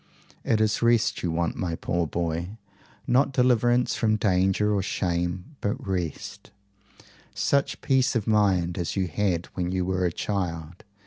It 0.43 0.59
is 0.59 0.81
rest 0.81 1.21
you 1.21 1.29
want, 1.29 1.55
my 1.55 1.75
poor 1.75 2.07
boy 2.07 2.57
not 3.05 3.31
deliverance 3.31 3.93
from 3.95 4.15
danger 4.15 4.73
or 4.73 4.81
shame, 4.81 5.55
but 5.61 5.85
rest 5.87 6.49
such 7.35 7.81
peace 7.81 8.15
of 8.15 8.25
mind 8.25 8.79
as 8.79 8.95
you 8.95 9.07
had 9.07 9.45
when 9.53 9.71
you 9.71 9.85
were 9.85 10.03
a 10.03 10.11
child. 10.11 10.83